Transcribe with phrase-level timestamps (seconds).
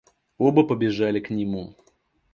[0.39, 1.75] Оба побежали к нему.